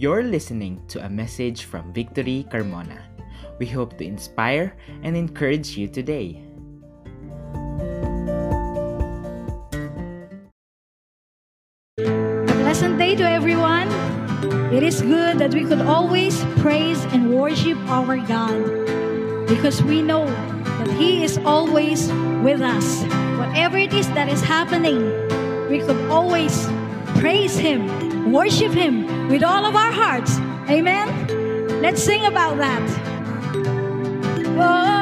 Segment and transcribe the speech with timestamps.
[0.00, 3.04] You're listening to a message from Victory Carmona.
[3.58, 6.40] We hope to inspire and encourage you today.
[12.00, 13.92] Pleasant day to everyone.
[14.72, 18.56] It is good that we could always praise and worship our God
[19.52, 20.24] because we know
[20.80, 22.08] that He is always
[22.40, 23.04] with us.
[23.36, 25.12] Whatever it is that is happening,
[25.68, 26.56] we could always
[27.20, 30.38] praise Him worship Him with all of our hearts.
[30.68, 31.06] Amen.
[31.80, 32.82] Let's sing about that.
[34.62, 35.00] Oh.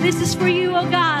[0.00, 1.13] This is for you, oh God.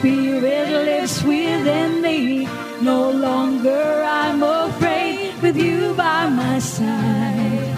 [0.00, 2.48] Spirit lives within me.
[2.80, 7.76] No longer I'm afraid with you by my side.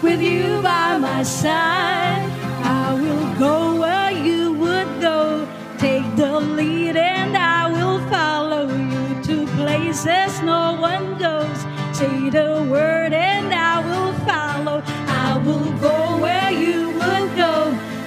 [0.00, 2.24] With you by my side,
[2.64, 5.46] I will go where you would go.
[5.76, 11.58] Take the lead and I will follow you to places no one goes.
[11.92, 14.82] Say the word and I will follow.
[15.06, 17.54] I will go where you would go.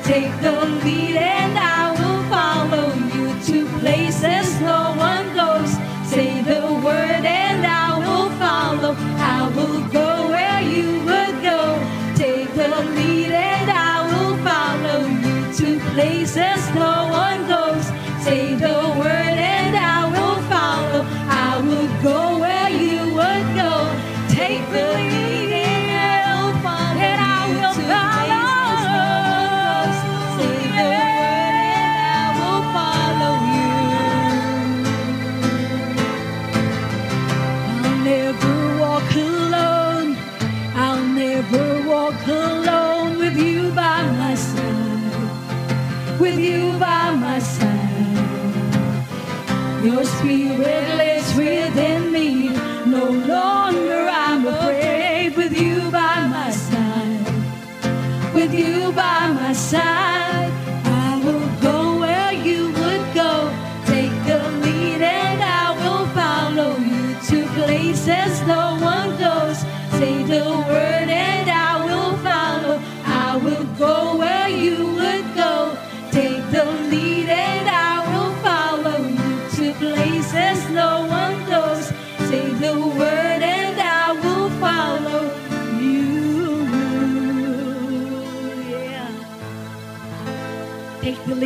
[0.03, 1.74] Take the lead and I
[15.65, 17.85] to places no one goes.
[18.23, 18.84] Say those.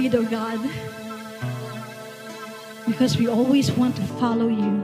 [0.09, 0.61] Lead, oh God.
[2.88, 4.81] Because we always want to follow you.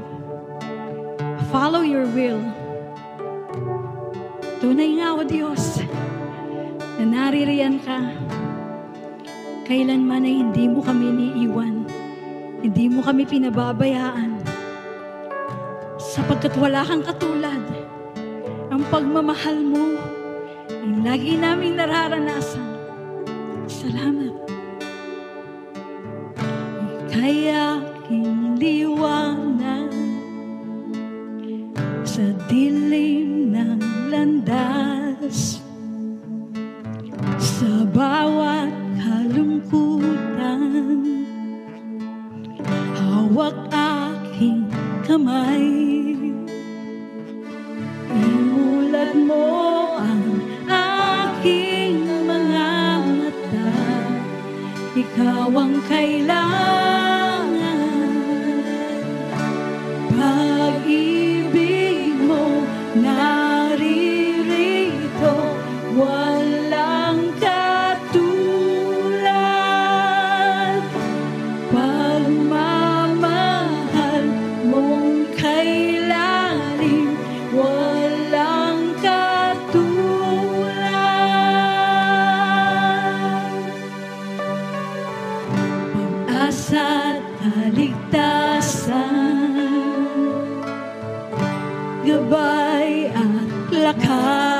[1.49, 2.37] Follow your will.
[4.61, 5.81] Tunay nga, O Diyos,
[7.01, 7.97] na naririyan ka.
[9.65, 11.89] Kailanman ay hindi mo kami niiwan.
[12.61, 14.45] Hindi mo kami pinababayaan.
[15.97, 17.65] Sapagkat wala kang katulad.
[18.69, 19.97] Ang pagmamahal mo
[20.69, 22.77] ang lagi naming nararanasan.
[23.65, 24.44] Salamat.
[27.15, 29.87] Kaya aking liwanag
[32.03, 33.79] sa dilim ng
[34.11, 35.63] landas.
[37.39, 38.67] Sa bawat
[38.99, 40.61] kalungkutan
[42.99, 44.67] hawak aking
[45.07, 45.71] kamay.
[48.11, 49.47] Imulat mo
[50.03, 52.69] ang aking mga
[53.07, 53.71] mata.
[54.99, 56.04] Ikaw ang kailangan
[86.45, 88.93] pag-asa at kaligtasan
[92.05, 94.53] gabay at lakas.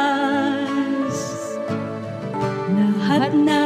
[2.74, 3.65] Lahat ng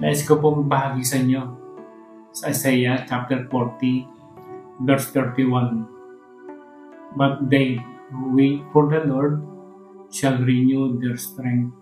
[0.00, 1.44] Nais ko pong bahagi sa inyo
[2.32, 4.08] sa Isaiah chapter 40
[4.80, 5.84] verse 31.
[7.20, 7.76] But they
[8.08, 9.44] who wait for the Lord
[10.08, 11.76] shall renew their strength.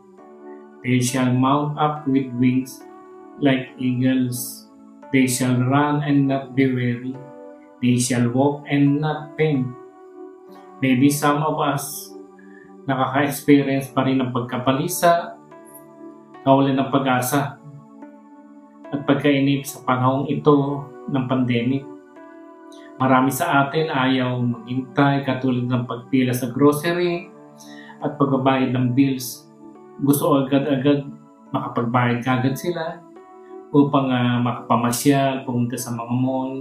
[0.83, 2.83] They shall mount up with wings
[3.39, 4.67] like eagles.
[5.15, 7.15] They shall run and not be weary.
[7.79, 9.71] They shall walk and not faint.
[10.83, 12.11] Maybe some of us
[12.83, 15.39] nakaka-experience pa rin ng pagkapalisa,
[16.43, 17.58] kawalan ng pag-asa,
[18.93, 21.85] at pagkainip sa panahong ito ng pandemic.
[22.99, 27.31] Marami sa atin ayaw maghintay katulad ng pagpila sa grocery
[28.03, 29.47] at pagbabayad ng bills.
[30.03, 31.07] Gusto agad-agad
[31.55, 32.99] makapagbayad kagad sila
[33.71, 36.55] upang uh, makapamasyal, pumunta sa mga mall.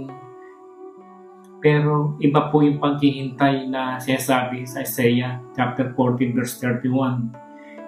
[1.58, 7.34] Pero iba po yung paghihintay na sinasabi sa Isaiah chapter 14 verse 31.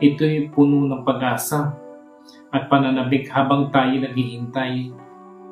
[0.01, 1.77] Ito'y puno ng pag-asa
[2.51, 4.91] at pananabik habang tayo naghihintay.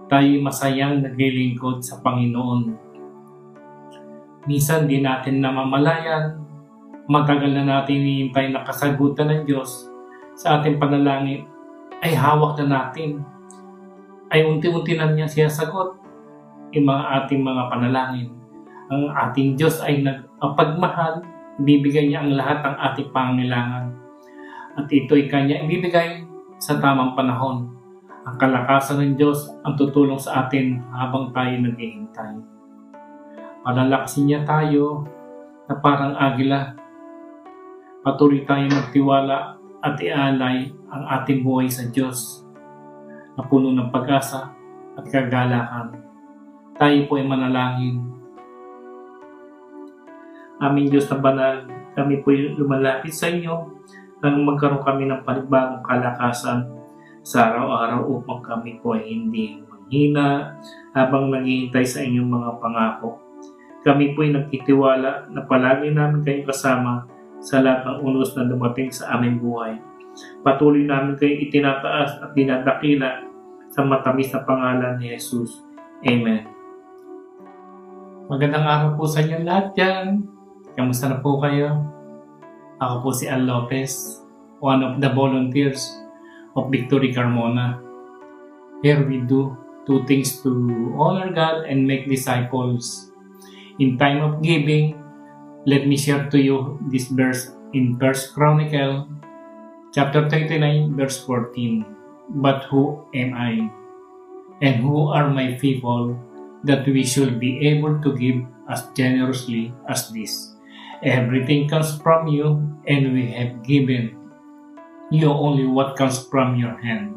[0.09, 2.75] Tayo masayang naglilingkod sa Panginoon.
[4.49, 6.41] Minsan di natin namamalayan,
[7.07, 9.89] matagal na natin hinihintay na kasagutan ng Diyos
[10.33, 11.45] sa ating panalangin
[12.01, 13.21] ay hawak na natin.
[14.33, 16.01] Ay unti-unti na niya sinasagot
[16.73, 18.29] yung mga ating mga panalangin.
[18.89, 21.21] Ang ating Diyos ay nagpagmahal,
[21.61, 23.85] ibibigay niya ang lahat ng ating pangangailangan.
[24.81, 26.28] At ito ay kanya ibibigay
[26.59, 27.71] sa tamang panahon.
[28.27, 32.35] Ang kalakasan ng Diyos ang tutulong sa atin habang tayo naghihintay.
[33.65, 35.07] Palalakasin niya tayo
[35.71, 36.77] na parang agila.
[38.05, 42.45] Patuloy tayo magtiwala at ialay ang ating buhay sa Diyos
[43.39, 44.51] na puno ng pag-asa
[44.99, 46.09] at kagalakan
[46.79, 48.07] tayo po ay manalangin.
[50.63, 51.67] Aming Diyos na banal,
[51.99, 53.83] kami po ay lumalapit sa inyo
[54.19, 56.67] nang magkaroon kami ng panibagong kalakasan
[57.23, 60.59] sa araw-araw upang kami po ay hindi manghina
[60.97, 63.21] habang naghihintay sa inyong mga pangako.
[63.87, 67.07] Kami po ay nagtitiwala na palagi namin kayo kasama
[67.39, 69.79] sa lahat ng unos na dumating sa aming buhay.
[70.43, 73.23] Patuloy namin kayo itinataas at dinadakila
[73.71, 75.63] sa matamis na pangalan ni Jesus.
[76.03, 76.43] Amen.
[78.27, 80.27] Magandang araw po sa inyo lahat dyan.
[80.75, 81.98] Kamusta na po kayo?
[82.79, 84.23] Ako po si Al Lopez,
[84.63, 85.99] one of the volunteers
[86.55, 87.83] of Victory Carmona.
[88.87, 90.55] Here we do two things to
[90.95, 93.11] honor God and make disciples.
[93.83, 94.95] In time of giving,
[95.67, 99.11] let me share to you this verse in First Chronicle
[99.91, 101.83] chapter 39 verse 14.
[102.39, 103.75] But who am I?
[104.63, 106.15] And who are my people
[106.63, 110.58] that we should be able to give as generously as this.
[110.99, 112.59] Everything comes from you,
[112.91, 114.19] and we have given
[115.15, 117.15] you only what comes from your hand.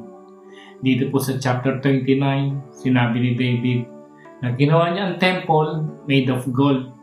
[0.86, 3.80] Dito po sa chapter 29, sinabi ni David
[4.42, 6.94] na ginawa niya ang temple made of gold,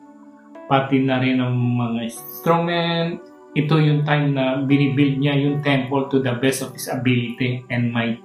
[0.70, 3.22] pati na rin ang mga instrument.
[3.58, 7.90] Ito yung time na binibuild niya yung temple to the best of his ability and
[7.90, 8.22] might.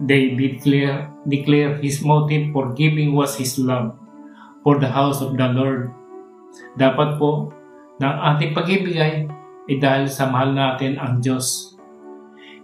[0.00, 3.92] David declare, declare his motive for giving was his love
[4.64, 5.92] for the house of the Lord.
[6.78, 7.50] Dapat po
[7.98, 9.26] ng ating pag-ibigay
[9.68, 11.76] ay dahil sa mahal natin ang Diyos.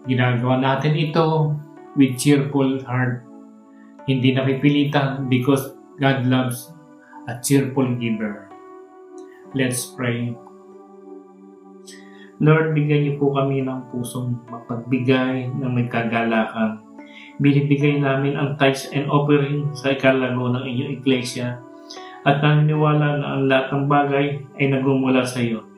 [0.08, 1.52] Ginagawa natin ito
[1.98, 3.26] with cheerful heart.
[4.04, 6.70] Hindi napipilitan because God loves
[7.28, 8.48] a cheerful giver.
[9.56, 10.34] Let's pray.
[12.42, 16.84] Lord, bigyan niyo po kami ng pusong mapagbigay ng may kagalakan
[17.42, 21.58] binibigay namin ang tithes and offering sa ikalago ng inyong iglesia
[22.24, 24.26] at naniniwala na ang lahat ng bagay
[24.56, 25.68] ay nagmumula sa iyo.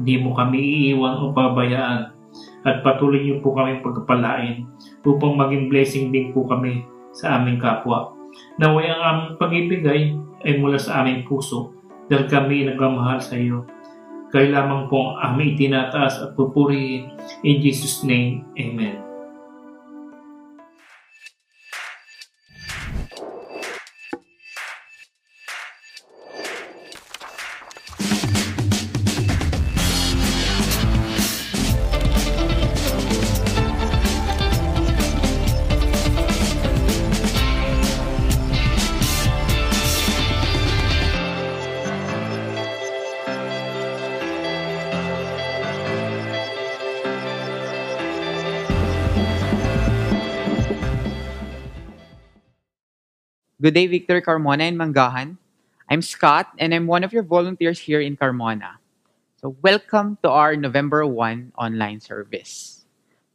[0.00, 2.16] Hindi mo kami iiwan o pabayaan
[2.64, 4.64] at patuloy niyo po kami pagpapalain
[5.04, 8.16] upang maging blessing din po kami sa aming kapwa.
[8.56, 10.00] Naway ang aming pag-ibigay
[10.44, 11.76] ay mula sa aming puso
[12.08, 13.68] dahil kami nagmamahal sa iyo.
[14.30, 17.12] Kayo lamang po ang aming itinataas at pupurihin.
[17.42, 19.09] In Jesus' name, Amen.
[53.60, 55.36] Good day, Victor Carmona and Mangahan.
[55.84, 58.80] I'm Scott, and I'm one of your volunteers here in Carmona.
[59.36, 62.88] So, welcome to our November 1 online service.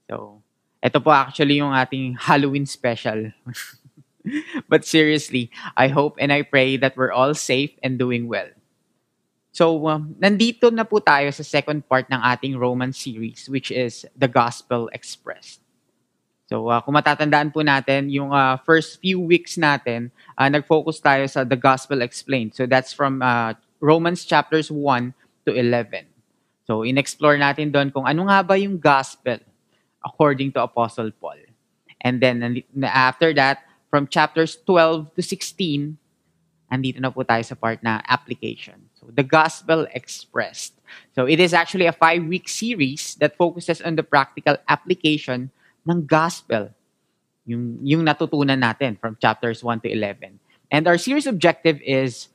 [0.10, 0.41] So,
[0.86, 3.34] Ito po actually yung ating Halloween special.
[4.70, 8.53] but seriously, I hope and I pray that we're all safe and doing well.
[9.50, 14.05] So, um, nandito na po tayo sa second part ng ating Roman series, which is
[14.13, 15.64] the Gospel Expressed.
[16.46, 21.25] So, uh, kung matatandaan po natin, yung uh, first few weeks natin, uh, nag-focus tayo
[21.25, 22.54] sa the Gospel Explained.
[22.54, 25.14] So, that's from uh, Romans chapters 1
[25.50, 26.06] to 11.
[26.70, 29.42] So, in-explore natin doon kung ano nga ba yung Gospel
[30.06, 31.42] according to Apostle Paul.
[32.06, 35.98] And then, after that, from chapters 12 to 16,
[36.70, 38.86] andito na po tayo sa part na application.
[39.02, 40.78] So, the gospel expressed.
[41.18, 45.50] So, it is actually a five-week series that focuses on the practical application
[45.89, 46.74] ng gospel.
[47.46, 50.39] Yung, yung natutunan natin from chapters 1 to 11.
[50.72, 52.27] And our series objective is,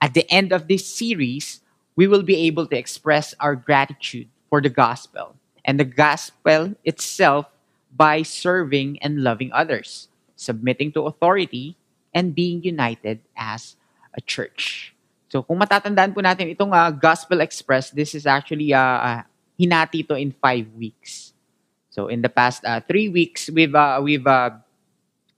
[0.00, 1.60] at the end of this series,
[1.96, 7.46] we will be able to express our gratitude for the gospel and the gospel itself
[7.92, 11.76] by serving and loving others, submitting to authority,
[12.14, 13.76] and being united as
[14.14, 14.94] a church.
[15.32, 19.20] So kung matatandaan po natin itong uh, Gospel Express, this is actually uh, uh,
[19.56, 21.31] hinati to in five weeks.
[21.92, 24.56] So in the past uh, three weeks, we've uh, we've uh,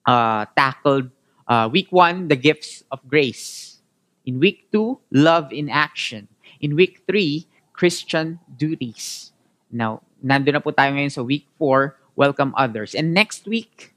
[0.07, 1.11] uh, tackled
[1.51, 3.83] uh, week one, the gifts of grace.
[4.23, 6.31] In week two, love in action.
[6.63, 9.35] In week three, Christian duties.
[9.69, 12.95] Now, nandun na po tayo ngayon sa week four, welcome others.
[12.95, 13.91] And next week,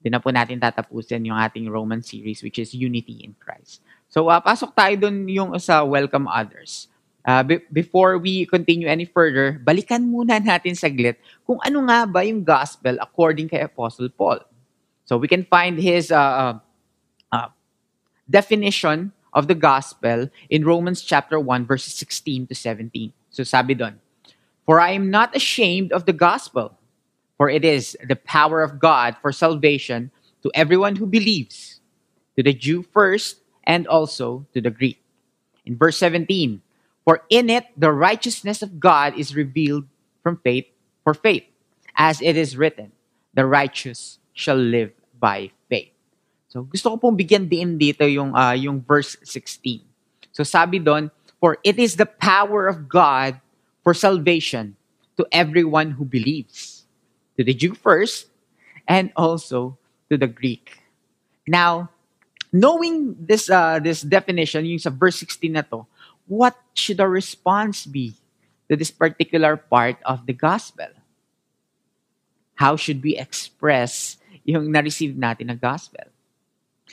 [0.00, 3.84] din na po natin tatapusin yung ating Roman series which is Unity in Christ.
[4.08, 6.88] So, uh, pasok tayo dun yung sa welcome others.
[7.24, 12.24] Uh, be- before we continue any further, balikan muna natin saglit kung ano nga ba
[12.24, 14.40] yung gospel according kay Apostle Paul.
[15.04, 16.58] So, we can find his uh,
[17.32, 17.48] uh,
[18.30, 23.12] definition of the gospel in Romans chapter 1 verses 16 to 17.
[23.30, 23.98] So, sabi doon,
[24.64, 26.80] For I am not ashamed of the gospel,
[27.40, 30.12] For it is the power of God for salvation
[30.44, 31.80] to everyone who believes,
[32.36, 35.00] to the Jew first, and also to the Greek.
[35.64, 36.60] In verse 17,
[37.04, 39.86] for in it the righteousness of God is revealed
[40.22, 40.66] from faith
[41.04, 41.44] for faith,
[41.96, 42.92] as it is written,
[43.34, 45.92] the righteous shall live by faith.
[46.48, 49.80] So gusto ko pong bigyan din dito yung, uh, yung verse 16.
[50.32, 51.10] So sabi doon,
[51.40, 53.40] for it is the power of God
[53.82, 54.76] for salvation
[55.16, 56.84] to everyone who believes
[57.36, 58.28] to the Jew first
[58.86, 59.78] and also
[60.10, 60.84] to the Greek.
[61.48, 61.88] Now,
[62.52, 65.86] knowing this uh, this definition, yung sa verse 16 na to,
[66.30, 68.14] what should our response be
[68.70, 70.86] to this particular part of the gospel?
[72.54, 74.16] How should we express
[74.46, 76.06] yung na-receive natin na gospel?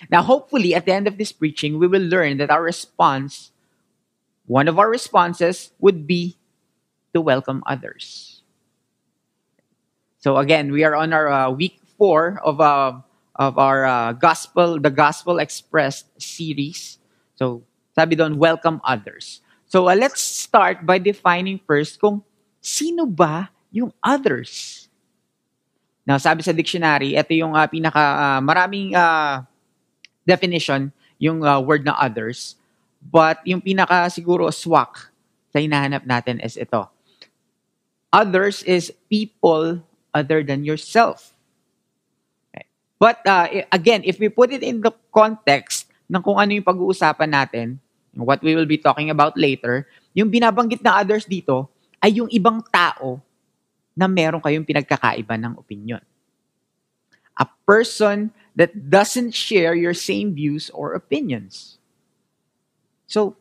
[0.10, 3.54] Now, hopefully, at the end of this preaching, we will learn that our response,
[4.50, 6.38] one of our responses would be
[7.14, 8.42] to welcome others.
[10.18, 13.06] So again, we are on our uh, week four of uh,
[13.38, 16.98] of our uh, gospel, the Gospel Expressed series.
[17.38, 17.62] So
[17.98, 19.42] sabi doon, welcome others.
[19.66, 22.22] So uh, let's start by defining first kung
[22.62, 24.86] sino ba yung others.
[26.06, 29.42] Now, sabi sa dictionary, ito yung uh, pinaka uh, maraming uh,
[30.30, 32.54] definition yung uh, word na others.
[33.02, 35.10] But yung pinaka siguro swak
[35.50, 36.86] sa hinahanap natin is ito.
[38.14, 39.82] Others is people
[40.14, 41.34] other than yourself.
[43.02, 47.30] But uh, again, if we put it in the context ng kung ano yung pag-uusapan
[47.30, 47.78] natin,
[48.22, 49.86] what we will be talking about later,
[50.18, 51.70] yung binabanggit na others dito
[52.02, 53.22] ay yung ibang tao
[53.98, 56.02] na meron kayong pinagkakaiba ng opinion.
[57.38, 61.78] A person that doesn't share your same views or opinions.
[63.06, 63.38] So,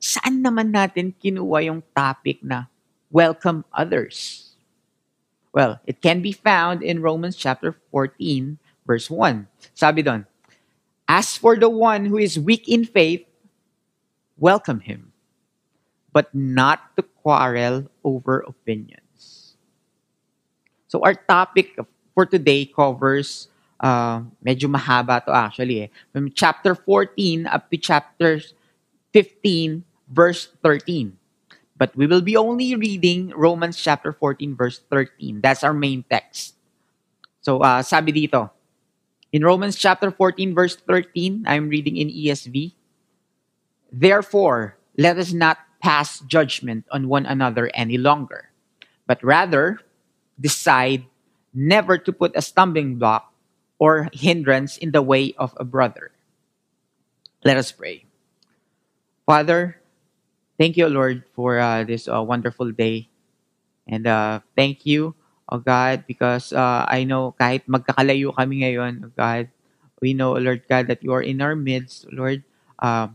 [0.00, 2.68] saan naman natin kinuha yung topic na
[3.12, 4.48] welcome others?
[5.52, 9.48] Well, it can be found in Romans chapter 14, verse 1.
[9.74, 10.24] Sabi doon,
[11.10, 13.26] As for the one who is weak in faith,
[14.40, 15.12] welcome him,
[16.12, 19.54] but not to quarrel over opinions.
[20.88, 21.78] So our topic
[22.16, 23.46] for today covers,
[23.78, 28.40] uh, medyo mahaba to actually eh, from chapter 14 up to chapter
[29.12, 31.14] 15, verse 13.
[31.76, 35.40] But we will be only reading Romans chapter 14 verse 13.
[35.40, 36.56] That's our main text.
[37.40, 38.50] So uh, sabi dito,
[39.32, 42.79] in Romans chapter 14 verse 13, I'm reading in ESV.
[43.92, 48.50] Therefore, let us not pass judgment on one another any longer,
[49.06, 49.80] but rather
[50.40, 51.04] decide
[51.54, 53.32] never to put a stumbling block
[53.78, 56.12] or hindrance in the way of a brother.
[57.44, 58.04] Let us pray.
[59.26, 59.80] Father,
[60.60, 63.08] Thank you, Lord, for uh, this uh, wonderful day.
[63.88, 65.16] And uh, thank you
[65.50, 69.50] oh God, because uh, I know kahit magkakalayo kami ngayon, oh God,
[70.00, 72.44] we know, Lord God, that you are in our midst, Lord.
[72.78, 73.08] Uh,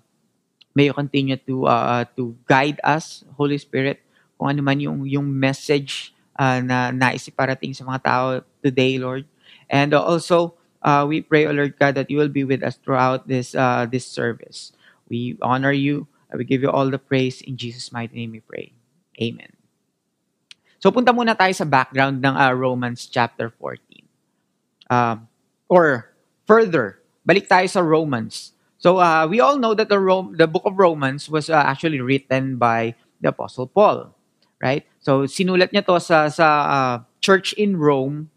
[0.76, 4.04] may you continue to uh, to guide us, Holy Spirit,
[4.36, 8.26] kung ano man yung, yung message uh, na nais iparating sa mga tao
[8.60, 9.24] today, Lord.
[9.72, 12.76] And uh, also, uh, we pray, oh Lord God, that you will be with us
[12.76, 14.76] throughout this uh, this service.
[15.08, 16.12] We honor you.
[16.36, 17.40] We give you all the praise.
[17.40, 18.76] In Jesus' mighty name we pray.
[19.16, 19.56] Amen.
[20.84, 24.04] So punta muna tayo sa background ng uh, Romans chapter 14.
[24.92, 25.18] Uh,
[25.72, 26.14] or
[26.46, 28.52] further, balik tayo sa Romans.
[28.78, 32.02] So uh, we all know that the Rome, the book of Romans was uh, actually
[32.02, 34.14] written by the Apostle Paul,
[34.62, 34.86] right?
[35.00, 38.30] So sinulat niya to sa sa uh, church in Rome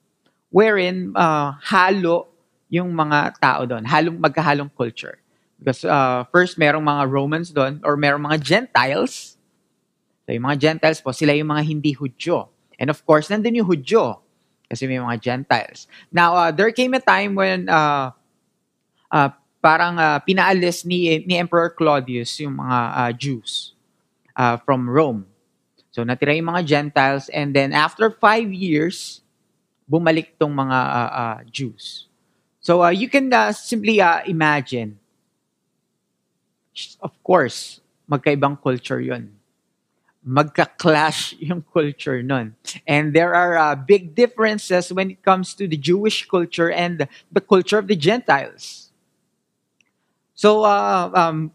[0.48, 2.28] wherein uh, halo
[2.68, 5.18] yung mga tao doon, halong magkahalong culture.
[5.58, 9.34] Because uh, first merong mga Romans doon or merong mga Gentiles.
[10.24, 12.52] So yung mga Gentiles po, sila yung mga hindi Hudyo.
[12.78, 14.22] And of course, nandun yung Hudyo
[14.70, 15.88] kasi may mga Gentiles.
[16.12, 18.12] Now, uh, there came a time when uh,
[19.10, 23.74] uh, parang uh, pinaalis ni, ni Emperor Claudius yung mga uh, Jews
[24.36, 25.26] uh, from Rome.
[25.90, 29.20] So natira yung mga Gentiles and then after five years,
[29.90, 32.06] bumalik tong mga uh, uh, Jews.
[32.60, 34.98] So uh, you can uh, simply uh, imagine,
[37.00, 39.38] of course, magkaibang culture yon
[40.28, 42.54] magka-clash yung culture nun.
[42.86, 47.40] And there are uh, big differences when it comes to the Jewish culture and the
[47.40, 48.87] culture of the Gentiles.
[50.38, 51.50] So, uh, um,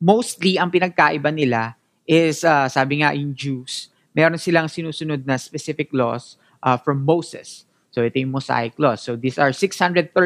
[0.00, 1.76] mostly, ang pinagkaiba nila
[2.08, 7.68] is, uh, sabi nga yung Jews, meron silang sinusunod na specific laws uh, from Moses.
[7.92, 9.04] So, ito yung Mosaic laws.
[9.04, 10.16] So, these are 613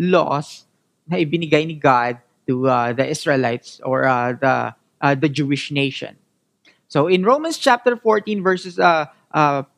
[0.00, 0.64] laws
[1.04, 2.16] na ibinigay ni God
[2.48, 4.72] to uh, the Israelites or uh, the
[5.04, 6.16] uh, the Jewish nation.
[6.88, 9.68] So, in Romans chapter 14 verses uh, uh,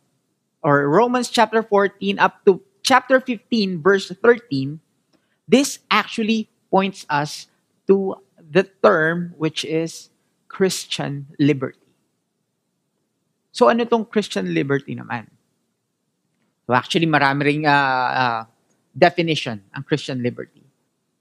[0.62, 4.78] or Romans chapter 14 up to chapter 15 verse 13,
[5.46, 7.46] This actually points us
[7.86, 10.10] to the term which is
[10.48, 11.78] Christian liberty.
[13.54, 15.30] So ano tong Christian liberty naman?
[16.66, 18.42] So actually marami ring uh, uh,
[18.90, 20.64] definition ang Christian liberty.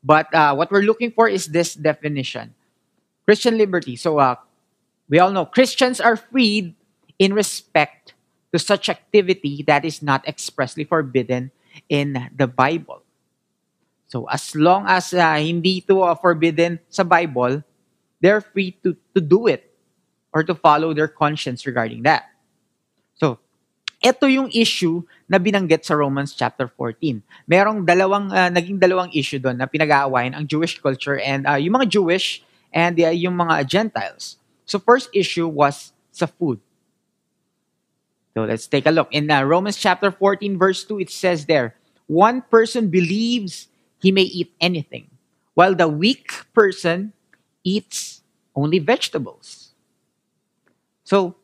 [0.03, 2.55] But uh, what we're looking for is this definition.
[3.25, 3.95] Christian liberty.
[3.95, 4.35] So uh,
[5.07, 6.75] we all know Christians are freed
[7.19, 8.13] in respect
[8.51, 11.51] to such activity that is not expressly forbidden
[11.87, 13.02] in the Bible.
[14.13, 17.65] So as long as uh, hindi ito uh, forbidden sa Bible,
[18.21, 19.73] they're free to, to do it
[20.29, 22.29] or to follow their conscience regarding that.
[23.17, 23.41] So,
[23.97, 27.25] ito yung issue na binanggit sa Romans chapter 14.
[27.49, 31.73] Merong dalawang, uh, naging dalawang issue doon na pinag-aawayan ang Jewish culture and uh, yung
[31.81, 34.37] mga Jewish and uh, yung mga Gentiles.
[34.69, 36.61] So, first issue was sa food.
[38.37, 39.09] So, let's take a look.
[39.09, 41.73] In uh, Romans chapter 14 verse 2, it says there,
[42.05, 43.72] one person believes
[44.03, 45.07] he may eat anything,
[45.55, 47.15] while the weak person
[47.63, 48.19] eats
[48.51, 49.71] only vegetables.
[51.07, 51.39] So,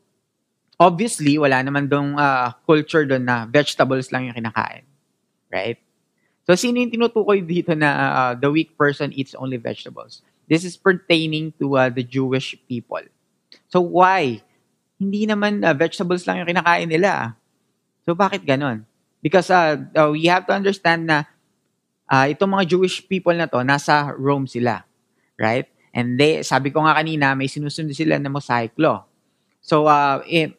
[0.75, 4.83] obviously, wala naman dong uh, culture doon na vegetables lang yung kinakain.
[5.47, 5.79] Right?
[6.43, 10.19] So, sino yung tinutukoy dito na uh, the weak person eats only vegetables?
[10.49, 13.05] This is pertaining to uh, the Jewish people.
[13.69, 14.41] So, why?
[14.99, 17.37] Hindi naman uh, vegetables lang yung kinakain nila.
[18.03, 18.83] So, bakit ganon?
[19.21, 21.28] Because uh, uh, we have to understand na
[22.09, 24.83] uh, itong mga Jewish people na to, nasa Rome sila.
[25.39, 25.69] Right?
[25.93, 29.05] And they, sabi ko nga kanina, may sinusunod sila na Mosaic law.
[29.61, 30.51] So, uh, eh,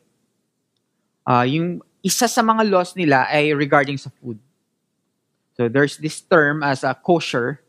[1.27, 4.39] uh, yung isa sa mga laws nila ay regarding sa food.
[5.59, 7.61] So, there's this term as a kosher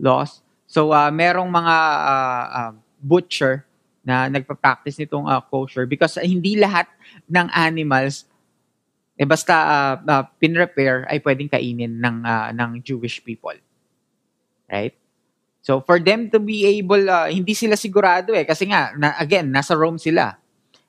[0.00, 0.40] laws.
[0.68, 1.76] So, uh, merong mga
[2.08, 3.64] uh, uh, butcher
[4.04, 6.88] na nagpa-practice nitong uh, kosher because hindi lahat
[7.28, 8.27] ng animals
[9.18, 13.58] eh basta uh, uh, pinrepair ay pwedeng kainin ng uh, ng Jewish people.
[14.70, 14.94] Right?
[15.58, 19.50] So for them to be able uh, hindi sila sigurado eh kasi nga na, again
[19.50, 20.38] nasa Rome sila.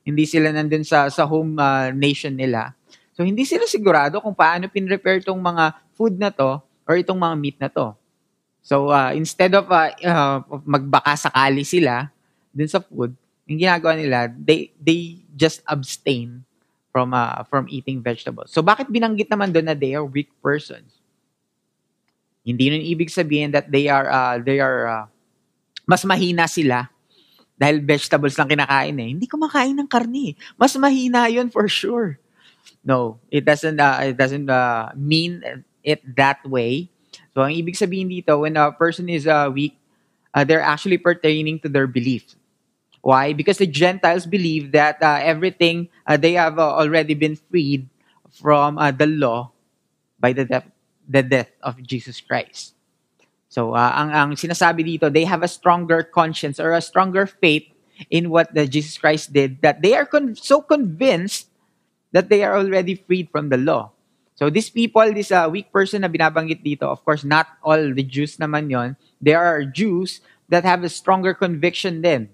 [0.06, 2.78] Hindi sila nandun sa sa home uh, nation nila.
[3.18, 7.36] So hindi sila sigurado kung paano pinrepair tong mga food na to or itong mga
[7.36, 7.98] meat na to.
[8.62, 12.14] So uh, instead of uh, uh, magbaka sakali sila
[12.54, 13.18] dun sa food,
[13.50, 16.46] yung ginagawa nila, they they just abstain
[16.90, 18.50] from uh, from eating vegetables.
[18.50, 21.00] So bakit binanggit naman doon na they are weak persons?
[22.42, 25.06] Hindi nun ibig sabihin that they are uh, they are uh,
[25.86, 26.90] mas mahina sila
[27.60, 29.10] dahil vegetables lang kinakain eh.
[29.14, 30.34] Hindi kumakain ng karne.
[30.56, 32.18] Mas mahina 'yon for sure.
[32.82, 35.44] No, it doesn't uh, it doesn't uh, mean
[35.84, 36.88] it that way.
[37.36, 39.76] So ang ibig sabihin dito when a person is uh, weak,
[40.34, 42.39] uh, they're actually pertaining to their belief.
[43.02, 43.34] Why?
[43.34, 47.88] Because the Gentiles believe that uh, everything, uh, they have uh, already been freed
[48.32, 49.52] from uh, the law
[50.20, 50.68] by the death,
[51.08, 52.76] the death of Jesus Christ.
[53.48, 57.66] So, uh, ang, ang sinasabi dito, they have a stronger conscience or a stronger faith
[58.10, 61.50] in what the Jesus Christ did that they are con- so convinced
[62.12, 63.92] that they are already freed from the law.
[64.36, 68.06] So these people, this uh, weak person na binabanggit dito, of course, not all the
[68.08, 68.96] Jews naman yon.
[69.20, 72.30] There are Jews that have a stronger conviction then,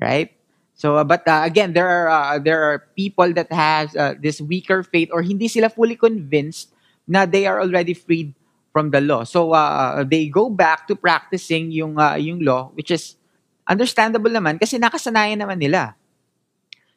[0.00, 0.32] right?
[0.80, 4.40] So, uh, but uh, again, there are uh, there are people that has uh, this
[4.40, 6.72] weaker faith or hindi sila fully convinced
[7.04, 8.32] na they are already freed
[8.72, 9.28] from the law.
[9.28, 13.20] So uh, they go back to practicing yung uh, yung law, which is
[13.68, 16.00] understandable naman kasi nakasanayan naman nila.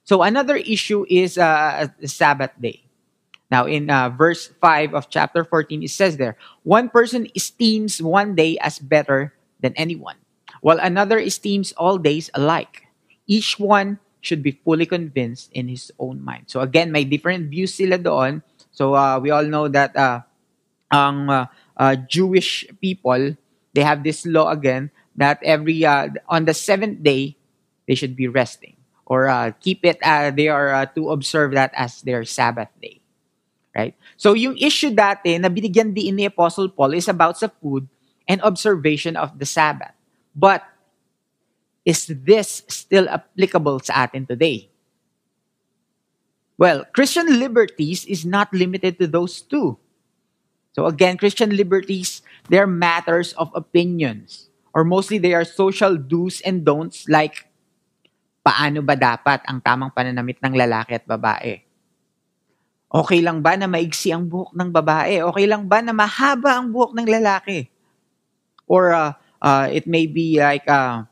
[0.07, 2.87] So another issue is uh, Sabbath day.
[3.51, 8.35] Now in uh, verse 5 of chapter 14 it says there, one person esteems one
[8.35, 10.17] day as better than anyone,
[10.63, 12.82] while another esteems all days alike.
[13.27, 16.47] Each one should be fully convinced in his own mind.
[16.47, 18.41] So again, may different views sila doon.
[18.71, 20.23] So uh, we all know that uh,
[20.91, 23.35] ang uh, uh, Jewish people,
[23.75, 27.37] they have this law again that every uh, on the seventh day
[27.85, 29.99] they should be resting or uh, keep it.
[30.01, 33.01] Uh, they are uh, to observe that as their Sabbath day,
[33.75, 33.93] right?
[34.15, 37.87] So yung issue dati na binigyan din ni Apostle Paul is about sa food
[38.27, 39.93] and observation of the Sabbath.
[40.33, 40.63] But
[41.83, 44.71] is this still applicable sa atin today?
[46.55, 49.75] Well, Christian liberties is not limited to those two.
[50.73, 54.49] So again, Christian liberties, they're matters of opinions.
[54.73, 57.45] Or mostly they are social do's and don'ts like
[58.41, 61.61] paano ba dapat ang tamang pananamit ng lalaki at babae?
[62.93, 65.21] Okay lang ba na maigsi ang buhok ng babae?
[65.25, 67.69] Okay lang ba na mahaba ang buhok ng lalaki?
[68.69, 71.05] Or uh, uh, it may be like uh,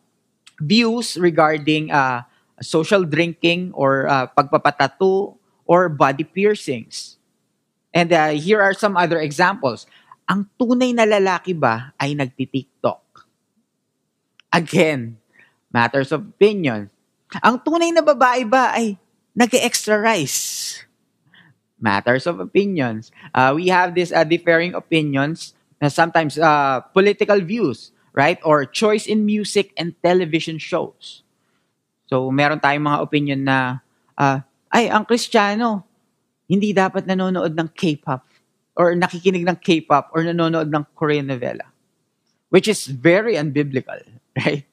[0.62, 2.22] views regarding uh,
[2.62, 7.18] social drinking or uh, pagpapatato or body piercings.
[7.92, 9.90] And uh, here are some other examples.
[10.30, 13.28] Ang tunay na lalaki ba ay nagti-TikTok?
[14.54, 15.18] Again,
[15.74, 16.88] matters of opinion.
[17.44, 18.96] Ang tunay na babae ba ay
[19.36, 20.80] nag-extra rice?
[21.82, 23.12] Matters of opinions.
[23.34, 28.40] Uh, we have these uh, differing opinions, uh, sometimes uh, political views, right?
[28.44, 31.24] Or choice in music and television shows.
[32.12, 33.80] So, meron tayong mga opinion na,
[34.20, 35.84] uh, ay, ang Kristiyano,
[36.52, 38.28] hindi dapat nanonood ng K-pop
[38.76, 41.64] or nakikinig ng K-pop or nanonood ng Korean novela.
[42.52, 44.04] Which is very unbiblical,
[44.44, 44.68] right?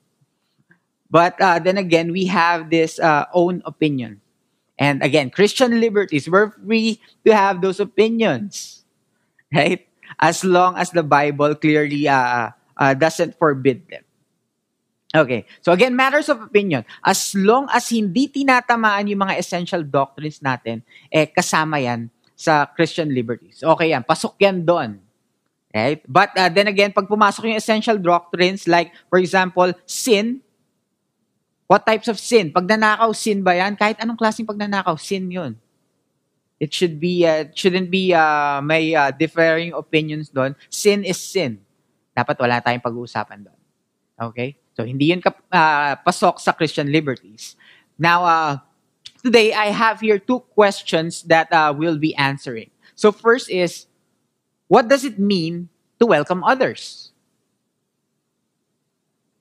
[1.09, 4.20] But uh, then again, we have this uh, own opinion.
[4.79, 8.85] And again, Christian liberties, we're free to have those opinions,
[9.55, 9.87] right?
[10.18, 14.07] As long as the Bible clearly uh, uh, doesn't forbid them.
[15.14, 15.49] Okay.
[15.64, 16.85] So again, matters of opinion.
[17.01, 23.11] As long as hindi tinatamaan yung mga essential doctrines natin, eh kasama yan sa Christian
[23.11, 23.64] liberties.
[23.64, 24.05] Okay yan.
[24.07, 25.01] Pasok yan doon.
[25.73, 26.01] Right?
[26.09, 30.41] But uh, then again, pag pumasok yung essential doctrines like, for example, sin,
[31.69, 32.53] what types of sin?
[32.53, 33.77] Pag nanakaw, sin ba yan?
[33.77, 35.57] Kahit anong klaseng pagnanakaw, sin yun.
[36.59, 40.57] It should be, uh, shouldn't be uh, may uh, differing opinions doon.
[40.73, 41.62] Sin is sin.
[42.19, 43.61] Dapat wala tayong pag-uusapan doon.
[44.35, 44.59] Okay?
[44.75, 47.55] So, hindi yun kap, uh, pasok sa Christian liberties.
[47.95, 48.59] Now, uh,
[49.23, 52.75] today, I have here two questions that uh, we'll be answering.
[52.99, 53.87] So, first is,
[54.67, 55.71] what does it mean
[56.03, 57.15] to welcome others?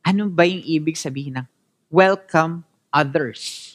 [0.05, 1.47] Ano ba yung ibig sabihin ng
[1.89, 2.61] welcome
[2.93, 3.73] others?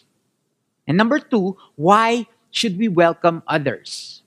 [0.87, 4.21] And number two, why should we welcome others?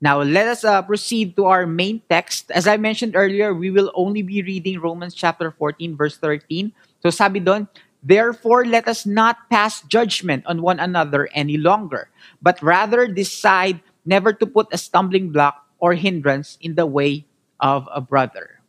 [0.00, 2.50] Now, let us uh, proceed to our main text.
[2.50, 6.72] As I mentioned earlier, we will only be reading Romans chapter 14, verse 13.
[7.00, 7.68] So sabi doon,
[8.04, 12.10] Therefore, let us not pass judgment on one another any longer,
[12.42, 17.24] but rather decide never to put a stumbling block or hindrance in the way
[17.58, 18.60] of a brother.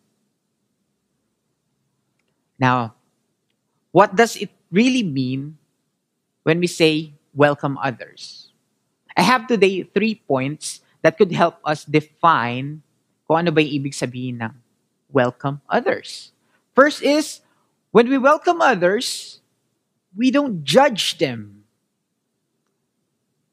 [2.57, 2.95] Now,
[3.91, 5.57] what does it really mean
[6.43, 8.49] when we say welcome others?
[9.15, 12.81] I have today three points that could help us define
[13.27, 14.53] kung ano ba yung ibig sabihin ng
[15.11, 16.31] welcome others.
[16.73, 17.41] First is,
[17.91, 19.39] when we welcome others,
[20.15, 21.65] we don't judge them.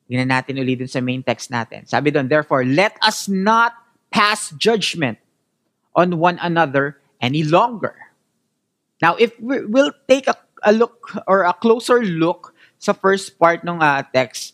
[0.08, 1.88] Tingnan natin ulit dun sa main text natin.
[1.88, 3.72] Sabi doon, therefore, let us not
[4.12, 5.18] pass judgment
[5.96, 7.96] on one another any longer.
[9.00, 13.64] Now, if we, we'll take a, a look or a closer look sa first part
[13.64, 14.52] ng uh, text,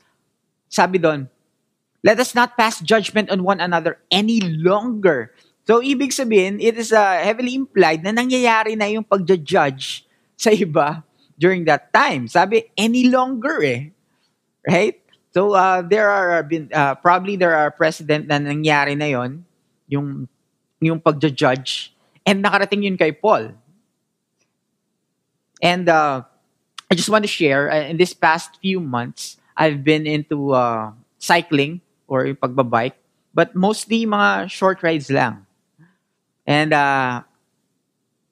[0.70, 1.26] sabi doon,
[2.02, 5.32] let us not pass judgment on one another any longer.
[5.68, 11.04] So, ibig sabihin, it is uh, heavily implied na nangyayari na yung pagja-judge sa iba
[11.40, 12.28] during that time.
[12.28, 13.82] Sabi, any longer eh.
[14.64, 15.00] Right?
[15.30, 19.46] So uh, there are been uh, probably there are precedent na nangyari na yon
[19.86, 20.26] yung
[20.82, 21.94] yung pagja-judge
[22.26, 23.54] and nakarating yun kay Paul.
[25.62, 26.26] And uh,
[26.90, 30.90] I just want to share uh, in this past few months I've been into uh,
[31.22, 31.80] cycling
[32.11, 32.99] or yung pagbabike
[33.35, 35.46] but mostly mga short rides lang.
[36.46, 37.23] And uh,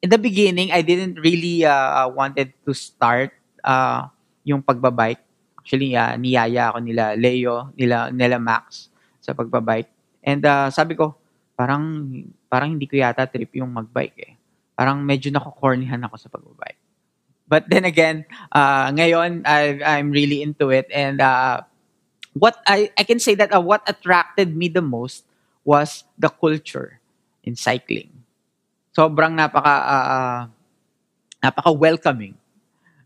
[0.02, 3.30] in the beginning, I didn't really uh, wanted to start
[3.62, 4.10] uh,
[4.42, 5.22] yung pagbabike.
[5.58, 8.90] Actually, uh, niyaya ako nila Leo, nila, nila Max
[9.22, 9.90] sa pagbabike.
[10.24, 11.14] And uh, sabi ko,
[11.54, 12.10] parang
[12.48, 14.32] parang hindi ko yata trip yung magbike eh.
[14.78, 16.80] Parang medyo nakokornihan ako sa pagbabike.
[17.48, 20.84] But then again, uh, ngayon, I, I'm really into it.
[20.92, 21.64] And uh,
[22.38, 25.26] what I, I can say that uh, what attracted me the most
[25.66, 27.02] was the culture
[27.44, 28.08] in cycling.
[28.94, 30.40] Sobrang napaka uh,
[31.42, 32.34] napaka welcoming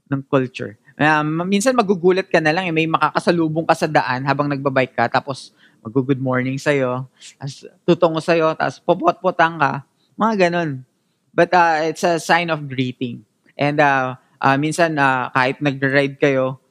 [0.08, 0.78] ng culture.
[0.96, 5.08] Um, minsan magugulat ka na lang eh, may makakasalubong ka sa daan habang nagbabike ka
[5.08, 5.50] tapos
[5.82, 7.10] mag-good morning sa'yo,
[7.42, 9.82] tapos tutungo sa'yo, tapos popot-potang ka,
[10.14, 10.86] mga ganun.
[11.34, 13.26] But uh, it's a sign of greeting.
[13.58, 16.61] And uh, uh, minsan uh, kahit nag-ride kayo,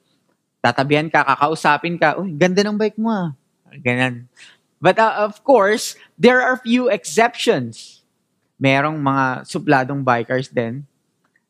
[0.62, 3.30] tatabihan ka, kakausapin ka, uy, ganda ng bike mo ah.
[3.82, 4.30] Ganun.
[4.78, 8.06] But uh, of course, there are few exceptions.
[8.62, 10.86] Merong mga supladong bikers din.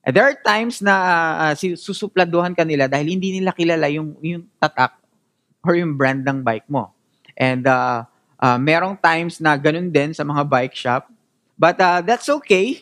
[0.01, 0.95] And there are times na
[1.51, 4.97] uh, susupladuhan ka nila dahil hindi nila kilala yung, yung tatak
[5.61, 6.95] or yung brand ng bike mo.
[7.35, 8.07] And uh,
[8.39, 11.11] uh, merong times na ganun din sa mga bike shop.
[11.59, 12.81] But uh, that's okay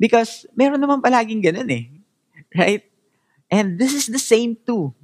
[0.00, 1.86] because meron naman palaging ganun eh.
[2.52, 2.84] Right?
[3.52, 4.96] And this is the same too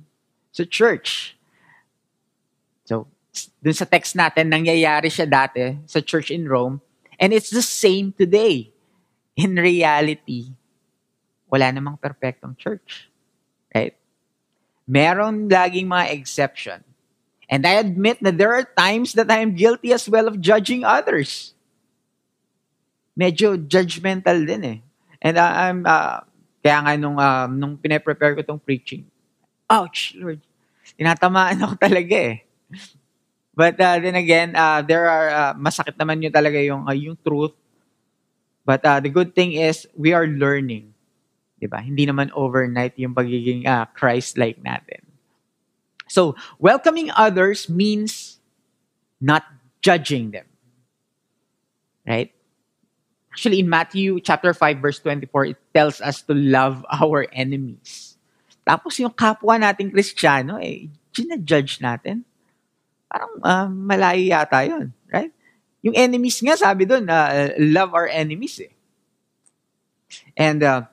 [0.58, 1.38] sa church.
[2.82, 3.06] So,
[3.62, 6.82] dun sa text natin, nangyayari siya dati sa church in Rome.
[7.22, 8.74] And it's the same today.
[9.38, 10.50] In reality,
[11.46, 13.06] wala namang perfectong church.
[13.70, 13.94] Right?
[14.82, 16.82] Meron laging mga exception.
[17.46, 20.82] And I admit that there are times that I am guilty as well of judging
[20.82, 21.54] others.
[23.14, 24.78] Medyo judgmental din eh.
[25.22, 26.22] And uh, I'm, uh,
[26.62, 29.06] kaya nga nung, uh, nung pinaprepare ko tong preaching,
[29.70, 30.40] ouch, Lord,
[30.96, 32.38] tinatamaan ako talaga eh.
[33.58, 37.18] But uh, then again, uh, there are, uh, masakit naman yun talaga yung, uh, yung
[37.18, 37.58] truth.
[38.62, 40.94] But uh, the good thing is, we are learning.
[41.58, 41.82] Diba?
[41.82, 45.02] Hindi naman overnight yung pagiging uh, Christ-like natin.
[46.06, 48.38] So, welcoming others means
[49.20, 49.42] not
[49.82, 50.46] judging them.
[52.06, 52.30] Right?
[53.32, 58.17] Actually, in Matthew chapter 5, verse 24, it tells us to love our enemies.
[58.68, 62.20] Tapos yung kapwa nating Kristiyano, eh, ginajudge natin.
[63.08, 64.92] Parang uh, malayo yata yun.
[65.08, 65.32] Right?
[65.80, 68.76] Yung enemies nga, sabi doon, uh, love our enemies eh.
[70.36, 70.84] And uh,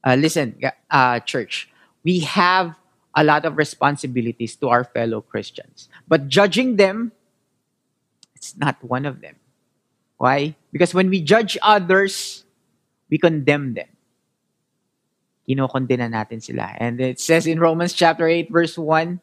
[0.00, 0.56] uh, listen,
[0.88, 1.68] uh, church,
[2.00, 2.72] we have
[3.12, 5.92] a lot of responsibilities to our fellow Christians.
[6.08, 7.12] But judging them,
[8.32, 9.36] it's not one of them.
[10.16, 10.56] Why?
[10.72, 12.44] Because when we judge others,
[13.10, 13.91] we condemn them.
[15.48, 16.74] Kinokondena natin sila.
[16.78, 19.20] And it says in Romans chapter 8 verse 1,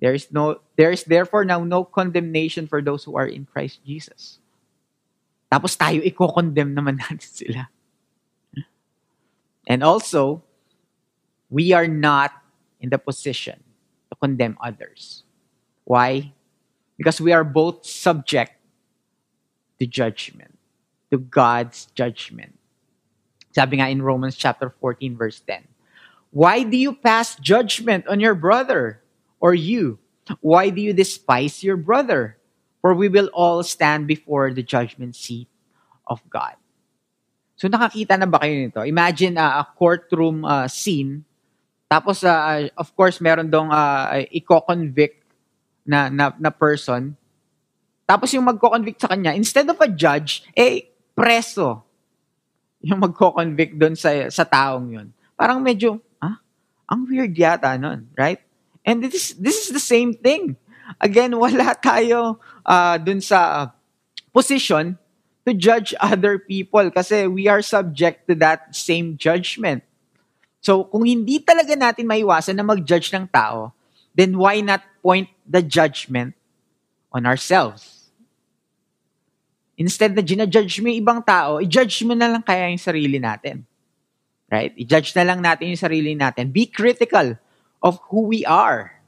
[0.00, 3.84] there is no there is therefore now no condemnation for those who are in Christ
[3.86, 4.42] Jesus.
[5.52, 7.68] Tapos tayo i-condemn naman natin sila.
[9.68, 10.42] And also,
[11.50, 12.32] we are not
[12.80, 13.62] in the position
[14.10, 15.22] to condemn others.
[15.84, 16.32] Why?
[16.96, 18.58] Because we are both subject
[19.78, 20.58] to judgment,
[21.10, 22.58] to God's judgment.
[23.52, 25.68] Sabi nga in Romans chapter 14 verse 10.
[26.32, 29.04] Why do you pass judgment on your brother
[29.40, 30.00] or you?
[30.40, 32.40] Why do you despise your brother?
[32.80, 35.46] For we will all stand before the judgment seat
[36.08, 36.56] of God.
[37.54, 38.82] So nakakita na ba kayo nito?
[38.82, 41.22] Imagine uh, a courtroom uh, scene
[41.92, 45.20] tapos, uh, of course, meron dong uh, i-convict
[45.84, 47.12] na, na, na person.
[48.08, 51.84] Tapos yung magko-convict sa kanya, instead of a judge, eh, preso.
[52.82, 55.08] Yung magko-convict doon sa, sa taong yun.
[55.38, 56.38] Parang medyo, ah,
[56.90, 58.42] ang weird yata nun, right?
[58.82, 60.58] And this, this is the same thing.
[60.98, 63.70] Again, wala tayo uh, dun sa
[64.34, 64.98] position
[65.46, 69.82] to judge other people kasi we are subject to that same judgment.
[70.62, 73.74] So, kung hindi talaga natin maiwasan na mag-judge ng tao,
[74.14, 76.38] then why not point the judgment
[77.10, 77.91] on ourselves?
[79.76, 83.64] Instead na ginajudge mo yung ibang tao, i-judge mo na lang kaya yung sarili natin.
[84.52, 84.76] Right?
[84.76, 86.52] I-judge na lang natin yung sarili natin.
[86.52, 87.40] Be critical
[87.80, 89.00] of who we are.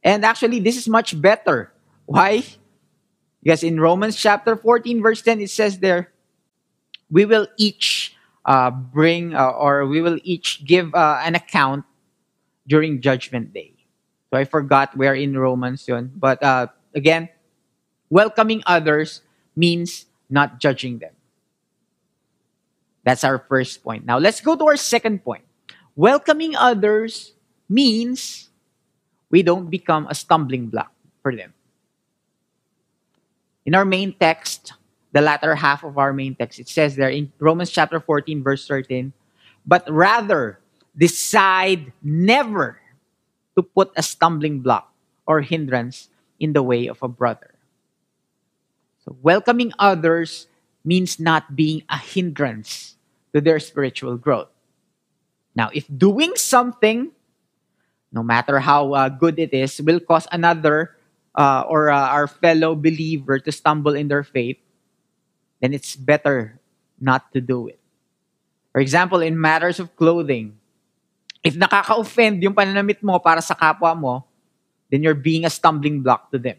[0.00, 1.72] And actually, this is much better.
[2.06, 2.46] Why?
[3.42, 6.10] Because in Romans chapter 14, verse 10, it says there,
[7.10, 11.84] we will each uh, bring uh, or we will each give uh, an account
[12.66, 13.74] during Judgment Day.
[14.30, 16.10] So I forgot where in Romans yun.
[16.14, 17.28] But uh, again,
[18.10, 19.22] welcoming others
[19.56, 21.12] means not judging them.
[23.04, 24.04] That's our first point.
[24.04, 25.44] Now let's go to our second point.
[25.94, 27.32] Welcoming others
[27.68, 28.50] means
[29.30, 30.92] we don't become a stumbling block
[31.22, 31.54] for them.
[33.64, 34.74] In our main text,
[35.12, 38.66] the latter half of our main text, it says there in Romans chapter 14, verse
[38.66, 39.12] 13,
[39.66, 40.60] but rather
[40.96, 42.78] decide never
[43.56, 44.92] to put a stumbling block
[45.26, 47.55] or hindrance in the way of a brother.
[49.06, 50.50] So, welcoming others
[50.84, 52.98] means not being a hindrance
[53.32, 54.50] to their spiritual growth.
[55.54, 57.14] Now, if doing something,
[58.10, 60.98] no matter how uh, good it is, will cause another
[61.38, 64.58] uh, or uh, our fellow believer to stumble in their faith,
[65.62, 66.58] then it's better
[66.98, 67.78] not to do it.
[68.72, 70.58] For example, in matters of clothing,
[71.46, 74.24] if nakaka-offend yung pananamit mo para sa kapwa mo,
[74.90, 76.58] then you're being a stumbling block to them.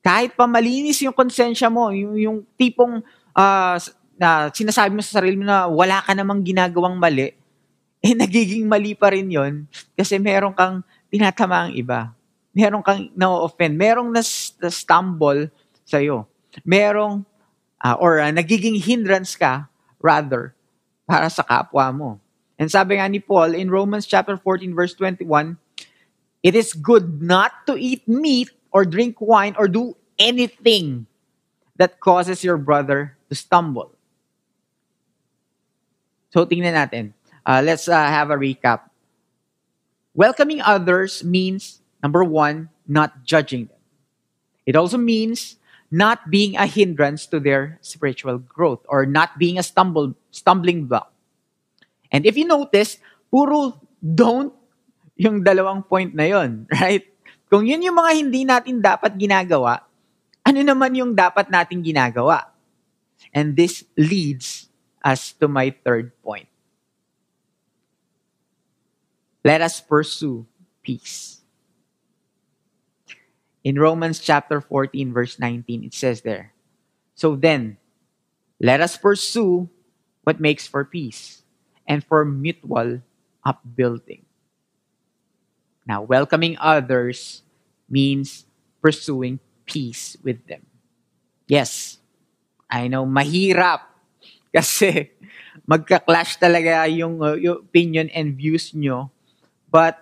[0.00, 3.04] Kahit pa malinis yung konsensya mo, yung, yung tipong
[3.36, 3.76] uh,
[4.20, 7.32] na sinasabi mo sa sarili mo na wala ka namang ginagawang mali,
[8.04, 10.80] eh nagiging mali pa rin yon kasi meron kang
[11.12, 12.12] tinatama ang iba.
[12.50, 13.76] Meron kang na-offend.
[13.76, 15.52] Merong na-stumble
[15.86, 16.26] sa'yo.
[16.66, 17.22] Merong,
[17.78, 19.70] uh, or uh, nagiging hindrance ka,
[20.02, 20.56] rather,
[21.04, 22.10] para sa kapwa mo.
[22.60, 25.56] And sabi nga ni Paul in Romans chapter 14 verse 21,
[26.44, 31.06] it is good not to eat meat or drink wine or do anything
[31.76, 33.92] that causes your brother to stumble.
[36.30, 37.12] So tingnan natin.
[37.44, 38.90] Uh, let's uh, have a recap.
[40.14, 43.80] Welcoming others means, number one, not judging them.
[44.66, 45.56] It also means
[45.90, 51.12] not being a hindrance to their spiritual growth or not being a stumble, stumbling block.
[52.12, 52.98] And if you notice,
[53.30, 54.54] puro don't
[55.16, 56.30] yung dalawang point na
[56.80, 57.09] right?
[57.50, 59.82] Kung yun yung mga hindi natin dapat ginagawa,
[60.46, 62.54] ano naman yung dapat natin ginagawa?
[63.34, 64.70] And this leads
[65.02, 66.46] us to my third point.
[69.42, 70.46] Let us pursue
[70.86, 71.42] peace.
[73.66, 76.54] In Romans chapter 14, verse 19, it says there,
[77.18, 77.76] So then,
[78.62, 79.68] let us pursue
[80.22, 81.42] what makes for peace
[81.84, 83.02] and for mutual
[83.44, 84.29] upbuilding.
[85.86, 87.42] Now, welcoming others
[87.88, 88.46] means
[88.82, 90.66] pursuing peace with them.
[91.46, 91.98] Yes,
[92.70, 93.90] I know, mahirap
[94.54, 95.10] kasi
[95.66, 99.10] magka-clash talaga yung, uh, yung opinion and views nyo.
[99.70, 99.98] But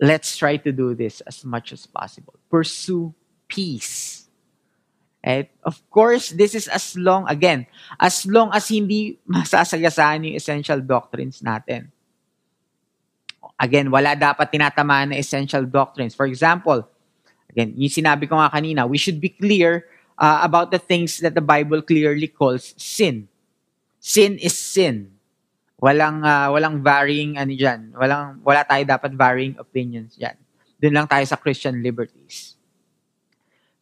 [0.00, 2.34] let's try to do this as much as possible.
[2.50, 3.14] Pursue
[3.46, 4.24] peace
[5.24, 5.48] Right?
[5.64, 7.64] Of course, this is as long, again,
[7.96, 11.88] as long as hindi masasagasaan yung essential doctrines natin.
[13.58, 16.14] Again, wala dapat tinatamaan na essential doctrines.
[16.16, 16.86] For example,
[17.50, 19.86] again, yung sinabi ko nga kanina, we should be clear
[20.18, 23.28] uh, about the things that the Bible clearly calls sin.
[24.00, 25.10] Sin is sin.
[25.80, 27.92] Walang uh, walang varying ano diyan.
[27.92, 30.36] Walang wala tayo dapat varying opinions diyan.
[30.80, 32.56] Doon lang tayo sa Christian liberties.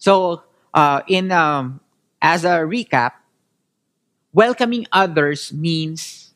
[0.03, 0.43] So,
[0.75, 1.79] uh, in um,
[2.19, 3.23] as a recap,
[4.33, 6.33] welcoming others means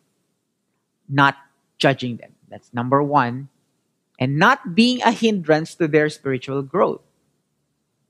[1.08, 1.34] not
[1.78, 2.35] judging them.
[2.56, 3.52] That's number one,
[4.16, 7.04] and not being a hindrance to their spiritual growth.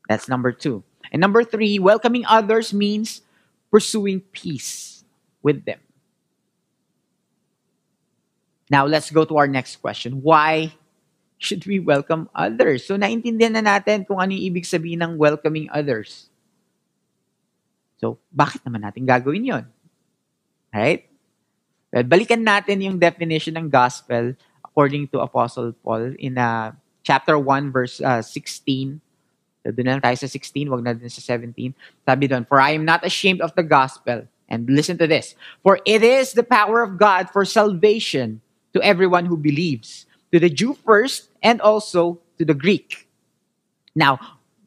[0.06, 0.86] That's number two.
[1.10, 3.26] And number three, welcoming others means
[3.74, 5.02] pursuing peace
[5.42, 5.82] with them.
[8.70, 10.22] Now, let's go to our next question.
[10.22, 10.70] Why
[11.42, 12.86] should we welcome others?
[12.86, 16.30] So, naintindihan na natin kung ano yung ibig sabihin ng welcoming others.
[17.98, 19.66] So, bakit naman natin gagawin yon?
[20.70, 21.10] Right?
[21.92, 24.34] Well, balikan natin yung definition ng gospel
[24.64, 26.72] according to Apostle Paul in uh,
[27.06, 29.00] chapter 1, verse uh, 16.
[29.64, 31.74] So, doon lang tayo sa 16, wag na din sa 17.
[32.06, 34.26] Sabi doon, For I am not ashamed of the gospel.
[34.46, 35.34] And listen to this.
[35.62, 38.42] For it is the power of God for salvation
[38.74, 43.08] to everyone who believes to the Jew first and also to the Greek.
[43.96, 44.20] Now,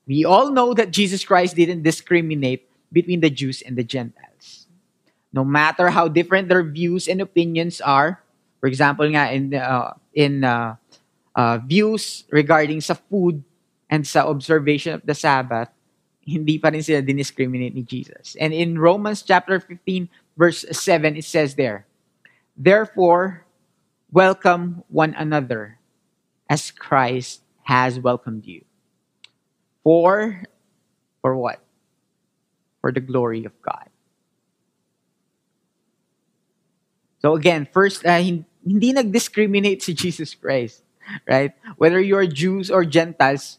[0.08, 4.59] we all know that Jesus Christ didn't discriminate between the Jews and the Gentiles.
[5.34, 8.22] No matter how different their views and opinions are,
[8.60, 10.76] for example nga in uh, in uh,
[11.36, 13.44] uh, views regarding sa food
[13.90, 15.70] and sa observation of the Sabbath,
[16.26, 18.38] hindi pa rin sila diniscriminate ni Jesus.
[18.38, 21.86] And in Romans chapter 15 verse 7 it says there,
[22.58, 23.46] Therefore,
[24.12, 25.80] welcome one another
[26.50, 28.66] as Christ has welcomed you.
[29.84, 30.44] For,
[31.22, 31.62] for what?
[32.82, 33.89] For the glory of God.
[37.20, 40.84] So again, first, uh, hindi nag-discriminate si Jesus Christ.
[41.28, 41.54] Right?
[41.78, 43.58] Whether you're Jews or Gentiles,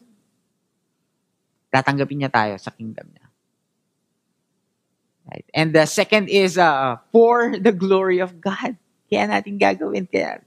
[1.73, 3.27] tatanggapin niya tayo sa kingdom niya.
[5.31, 5.47] Right?
[5.53, 8.75] And the second is uh, for the glory of God.
[9.11, 10.07] Kaya natin gagawin.
[10.07, 10.39] Kaya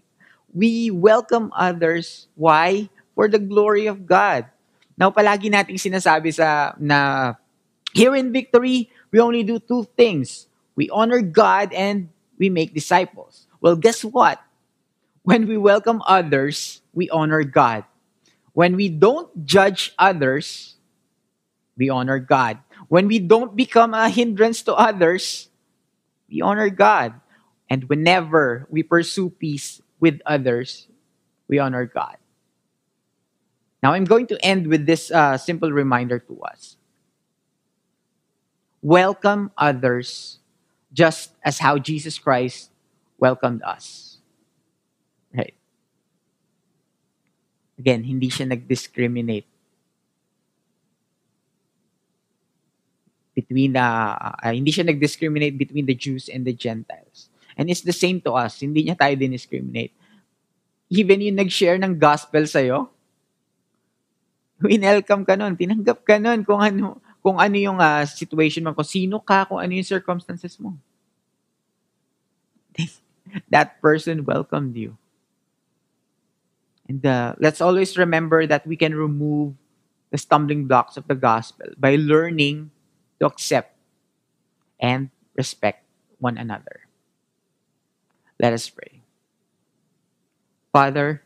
[0.55, 2.31] we welcome others.
[2.39, 2.89] Why?
[3.19, 4.47] For the glory of God.
[4.95, 7.35] Now, palagi nating sinasabi sa na
[7.91, 10.47] here in Victory, we only do two things.
[10.79, 13.47] We honor God and we make disciples.
[13.61, 14.41] Well, guess what?
[15.23, 17.85] When we welcome others, we honor God.
[18.53, 20.77] When we don't judge others,
[21.77, 22.59] we honor God.
[22.89, 25.49] When we don't become a hindrance to others,
[26.29, 27.15] we honor God.
[27.71, 30.87] And whenever we pursue peace with others,
[31.49, 32.17] we honor God.
[33.83, 36.77] Now, I'm going to end with this uh, simple reminder to us.
[38.81, 40.39] Welcome others
[40.95, 42.71] just as how Jesus Christ
[43.19, 44.19] welcomed us.
[45.35, 45.59] Right?
[47.75, 49.51] Again, hindi siya nag-discriminate
[53.35, 57.27] between the uh, hindi siya nag-discriminate between the Jews and the Gentiles.
[57.59, 58.63] And it's the same to us.
[58.63, 59.91] Hindi niya tayo din-discriminate.
[60.95, 62.95] Even yung nag-share ng gospel sa'yo,
[64.63, 68.85] winelcome ka nun, tinanggap ka nun kung ano, kung ano yung uh, situation mo, kung
[68.85, 70.77] sino ka, kung ano yung circumstances mo.
[73.49, 74.93] that person welcomed you.
[76.85, 79.57] And uh, let's always remember that we can remove
[80.13, 82.71] the stumbling blocks of the gospel by learning
[83.21, 83.73] to accept
[84.77, 85.81] and respect
[86.21, 86.85] one another.
[88.39, 89.01] Let us pray.
[90.77, 91.23] Father,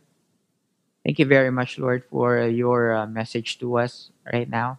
[1.03, 4.79] thank you very much, Lord, for your uh, message to us right now.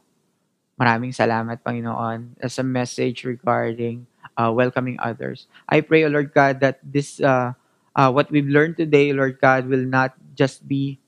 [0.80, 4.08] Maraming salamat, Panginoon, as a message regarding
[4.40, 5.52] uh, welcoming others.
[5.68, 7.52] I pray, Lord God, that this, uh,
[7.96, 11.00] uh, what we've learned today, Lord God, will not just be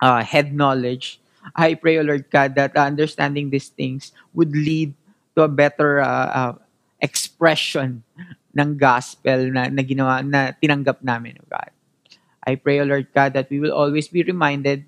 [0.00, 1.20] uh, head knowledge.
[1.54, 4.96] I pray, Lord God, that understanding these things would lead
[5.36, 6.54] to a better uh, uh,
[7.04, 8.02] expression
[8.56, 11.68] ng gospel na, na ginawa na tinanggap namin, oh God.
[12.46, 14.84] I pray, O Lord God, that we will always be reminded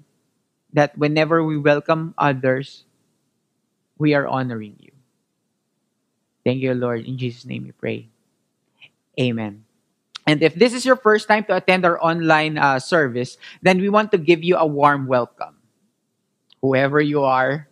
[0.72, 2.84] that whenever we welcome others,
[3.98, 4.92] we are honoring you.
[6.44, 7.04] Thank you, Lord.
[7.04, 8.08] In Jesus' name we pray.
[9.18, 9.64] Amen.
[10.26, 13.88] And if this is your first time to attend our online uh, service, then we
[13.88, 15.56] want to give you a warm welcome.
[16.62, 17.68] Whoever you are,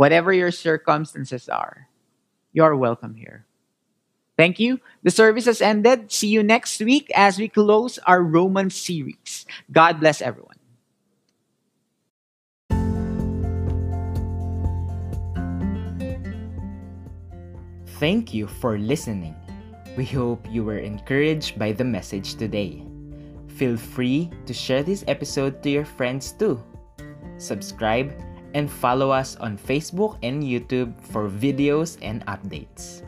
[0.00, 1.86] Whatever your circumstances are,
[2.54, 3.44] you're welcome here.
[4.34, 4.80] Thank you.
[5.02, 6.10] The service has ended.
[6.10, 9.44] See you next week as we close our Roman series.
[9.70, 10.49] God bless everyone.
[18.00, 19.36] Thank you for listening.
[19.92, 22.80] We hope you were encouraged by the message today.
[23.60, 26.56] Feel free to share this episode to your friends too.
[27.36, 28.16] Subscribe
[28.56, 33.04] and follow us on Facebook and YouTube for videos and updates.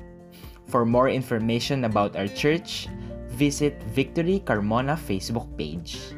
[0.69, 2.93] For more information about our church,
[3.33, 6.13] visit Victory Carmona Facebook page.